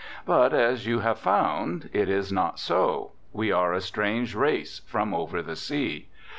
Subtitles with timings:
[0.25, 5.13] But, as you have found, it is not so we are a strange race from
[5.13, 6.09] over the sea.